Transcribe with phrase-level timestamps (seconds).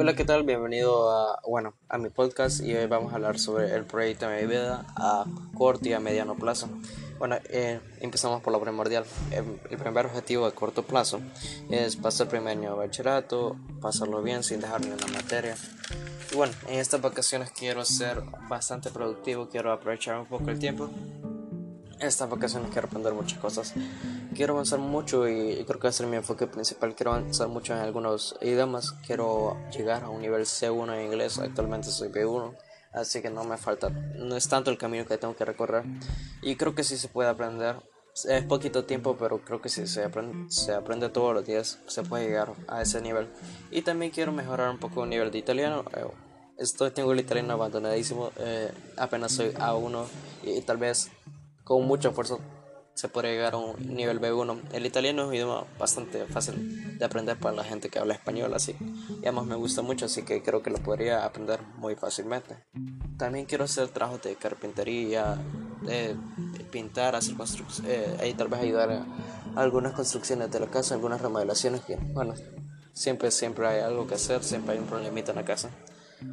[0.00, 0.44] Hola, ¿qué tal?
[0.44, 4.42] Bienvenido a, bueno, a mi podcast y hoy vamos a hablar sobre el proyecto de
[4.42, 5.24] mi vida a
[5.56, 6.68] corto y a mediano plazo.
[7.18, 9.04] Bueno, eh, empezamos por lo primordial.
[9.32, 11.18] Em, el, primer objetivo a corto plazo
[11.68, 15.56] es pasar el primer año de bachillerato, pasarlo bien sin dejar ni una materia.
[16.30, 20.88] Y bueno, en estas vacaciones quiero ser bastante productivo, quiero aprovechar un poco el tiempo
[22.00, 23.74] estas vacaciones quiero aprender muchas cosas.
[24.38, 26.94] Quiero avanzar mucho y creo que va a ser mi enfoque principal.
[26.94, 28.92] Quiero avanzar mucho en algunos idiomas.
[29.04, 31.40] Quiero llegar a un nivel C1 en inglés.
[31.40, 32.56] Actualmente soy B1.
[32.92, 35.82] Así que no me falta, no es tanto el camino que tengo que recorrer.
[36.40, 37.82] Y creo que sí se puede aprender.
[38.28, 42.04] Es poquito tiempo, pero creo que si se aprende, se aprende todos los días, se
[42.04, 43.26] puede llegar a ese nivel.
[43.72, 45.84] Y también quiero mejorar un poco el nivel de italiano.
[45.96, 46.06] Eh,
[46.58, 48.30] estoy, tengo el italiano abandonadísimo.
[48.36, 50.04] Eh, apenas soy A1
[50.44, 51.10] y tal vez
[51.64, 52.38] con mucho esfuerzo
[52.98, 54.60] se puede llegar a un nivel B1.
[54.72, 58.52] El italiano es un idioma bastante fácil de aprender para la gente que habla español,
[58.54, 58.74] así.
[58.80, 62.56] Y además me gusta mucho, así que creo que lo podría aprender muy fácilmente.
[63.16, 65.38] También quiero hacer trabajos de carpintería,
[65.82, 66.16] de,
[66.72, 69.06] pintar, hacer construcciones, eh, y tal vez ayudar a
[69.54, 72.34] algunas construcciones de la casa, algunas remodelaciones que, bueno,
[72.92, 75.70] siempre, siempre hay algo que hacer, siempre hay un problemita en la casa.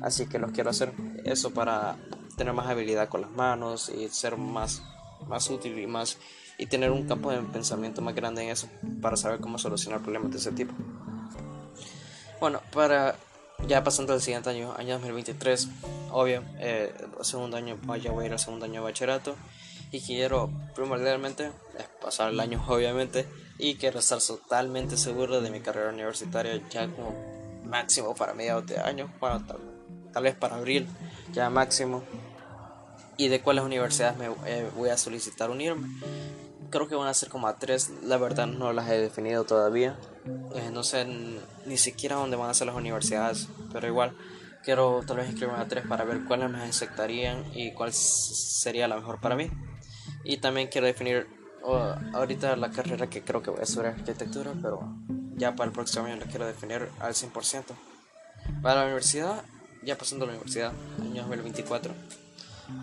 [0.02, 0.94] Así que los quiero hacer
[1.26, 1.96] eso para
[2.38, 4.82] tener más habilidad con las manos y ser más
[5.28, 6.18] más útil y más
[6.58, 8.68] y tener un campo de pensamiento más grande en eso
[9.02, 10.74] para saber cómo solucionar problemas de ese tipo.
[12.40, 13.16] Bueno, para
[13.68, 15.70] ya pasando al siguiente año, año 2023,
[16.12, 19.36] obvio, eh, segundo año, ya voy a ir al segundo año de bachillerato
[19.92, 21.52] y quiero primordialmente
[22.02, 27.16] pasar el año obviamente y quiero estar totalmente seguro de mi carrera universitaria ya como
[27.64, 29.44] máximo para mediados de año, bueno,
[30.14, 30.88] tal vez para abril,
[31.34, 32.04] ya máximo
[33.18, 35.88] y de cuáles universidades me eh, voy a solicitar unirme.
[36.70, 39.98] Creo que van a ser como a tres, la verdad no las he definido todavía.
[40.56, 41.06] Eh, no sé
[41.66, 44.16] ni siquiera dónde van a ser las universidades, pero igual
[44.64, 48.98] quiero tal vez inscribirme a tres para ver cuáles me aceptarían y cuál sería la
[48.98, 49.50] mejor para mí.
[50.24, 51.28] Y también quiero definir
[52.14, 54.82] ahorita la carrera que creo que voy a estudiar arquitectura, pero
[55.36, 57.64] ya para el próximo año la quiero definir al 100%.
[58.62, 59.44] Para la universidad,
[59.84, 61.94] ya pasando a la universidad, año 2024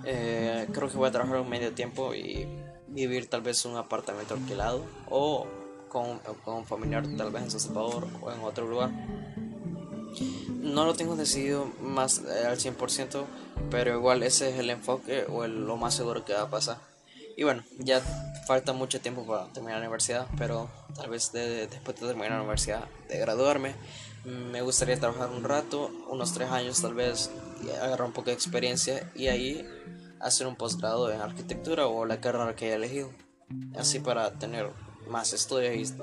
[0.04, 2.46] eh, creo que voy a trabajar un medio tiempo y
[2.88, 5.46] vivir tal vez un apartamento alquilado o
[5.88, 8.90] con, con un familiar tal vez en San Salvador o en otro lugar.
[10.60, 13.24] No lo tengo decidido más eh, al 100%,
[13.70, 16.78] pero igual ese es el enfoque o lo más seguro que va a pasar.
[17.36, 18.00] Y bueno, ya
[18.46, 22.84] falta mucho tiempo para terminar la universidad, pero tal vez después de terminar la universidad,
[23.08, 23.74] de graduarme,
[24.24, 27.30] me gustaría trabajar un rato, unos tres años tal vez,
[27.70, 29.66] agarrar un poco de experiencia y ahí
[30.20, 33.10] hacer un posgrado en arquitectura o la carrera que haya elegido.
[33.76, 34.70] Así para tener
[35.08, 35.94] más estudios y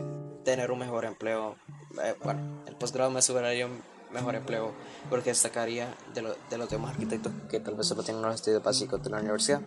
[0.43, 1.55] tener un mejor empleo.
[2.03, 3.81] Eh, bueno, el posgrado me aseguraría un
[4.13, 4.73] mejor empleo
[5.09, 9.03] porque destacaría de, de los demás arquitectos que tal vez solo tienen unos estudios básicos
[9.03, 9.61] de la universidad.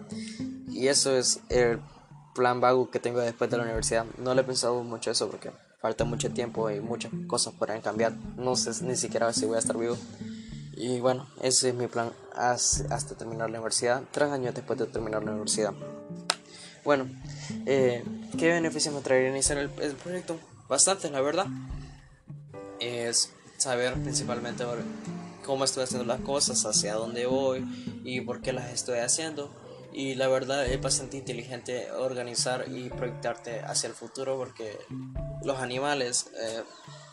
[0.68, 1.80] Y eso es el
[2.34, 4.06] plan vago que tengo después de la universidad.
[4.18, 8.12] No le he pensado mucho eso porque falta mucho tiempo y muchas cosas podrían cambiar.
[8.36, 9.96] No sé ni siquiera si voy a estar vivo.
[10.74, 15.22] Y bueno, ese es mi plan hasta terminar la universidad, tres años después de terminar
[15.22, 15.72] la universidad.
[16.84, 17.08] Bueno,
[17.66, 18.02] eh,
[18.38, 20.38] ¿qué beneficios me traería iniciar el, el proyecto?
[20.68, 21.46] Bastante, la verdad.
[22.80, 24.64] Es saber principalmente
[25.44, 27.64] cómo estoy haciendo las cosas, hacia dónde voy
[28.04, 29.50] y por qué las estoy haciendo.
[29.92, 34.78] Y la verdad es bastante inteligente organizar y proyectarte hacia el futuro porque
[35.44, 36.62] los animales eh,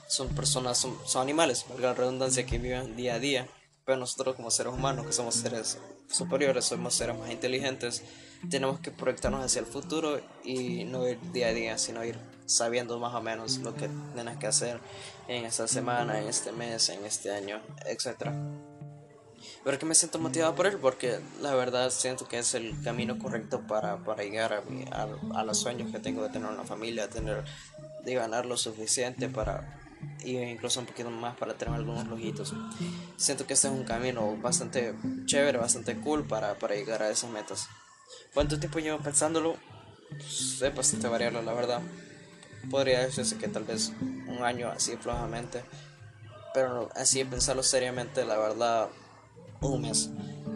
[0.08, 3.48] son personas, son, animales, valga la redundancia, que viven día a día.
[3.86, 5.78] Pero nosotros como seres humanos, que somos seres
[6.10, 8.04] superiores, somos seres más inteligentes,
[8.50, 12.98] tenemos que proyectarnos hacia el futuro y no ir día a día, sino ir sabiendo
[13.00, 14.80] más o menos lo que tienes que hacer
[15.28, 18.32] en esta semana, en este mes, en este año, etc.
[19.64, 23.20] Pero que me siento motivado por él porque la verdad siento que es el camino
[23.20, 27.10] correcto para, para llegar a, a, a, los sueños que tengo de tener una familia,
[27.10, 27.44] tener,
[28.04, 29.80] de ganar lo suficiente para
[30.24, 32.54] y incluso un poquito más para tener algunos lujitos.
[33.18, 34.94] Siento que este es un camino bastante
[35.26, 37.68] chévere, bastante cool para, para llegar a esas metas.
[38.34, 39.56] ¿Cuánto tiempo llevo pensándolo?
[40.20, 41.82] Es bastante variable, la verdad.
[42.70, 45.64] Podría decirse que tal vez un año así flojamente.
[46.54, 48.90] Pero así pensarlo seriamente, la verdad,
[49.62, 50.10] un mes.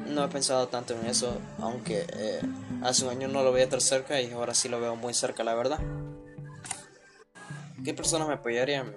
[0.08, 2.42] No he pensado tanto en eso, aunque eh,
[2.84, 5.44] hace un año no lo veía tan cerca y ahora sí lo veo muy cerca,
[5.44, 5.80] la verdad.
[7.84, 8.94] ¿Qué personas me apoyarían?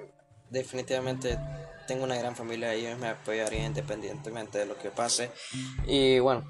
[0.50, 1.38] definitivamente
[1.86, 5.30] tengo una gran familia y ellos me apoyarían independientemente de lo que pase.
[5.86, 6.44] Y bueno,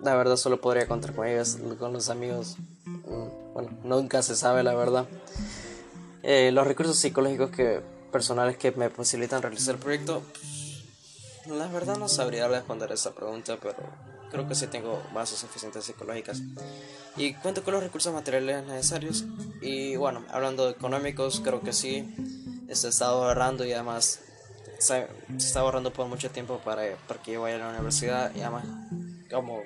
[0.00, 2.56] la verdad solo podría contar con ellos, con los amigos.
[2.84, 5.06] Mm, bueno, nunca se sabe la verdad.
[6.22, 7.80] Eh, los recursos psicológicos que
[8.12, 10.22] personales que me posibilitan realizar el proyecto
[11.50, 13.78] la verdad no sabría responder esa pregunta, pero
[14.30, 16.42] creo que sí tengo bases suficientes psicológicas.
[17.16, 19.24] Y cuento con los recursos materiales necesarios.
[19.60, 22.14] Y bueno, hablando de económicos, creo que sí.
[22.72, 24.20] Se está ahorrando y además
[24.78, 28.32] se, está ahorrando por mucho tiempo para, para que yo vaya a la universidad.
[28.34, 28.64] Y además,
[29.30, 29.62] como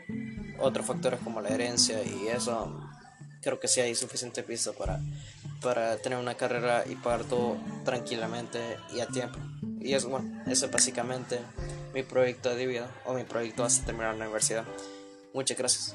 [0.58, 2.80] otros factores como la herencia y eso,
[3.42, 5.00] creo que sí hay suficiente piso para,
[5.60, 9.38] para tener una carrera y pagar todo tranquilamente y a tiempo.
[9.84, 11.38] Y eso, bueno, eso es básicamente
[11.92, 14.64] mi proyecto de vida o mi proyecto hasta terminar la universidad.
[15.34, 15.94] Muchas gracias.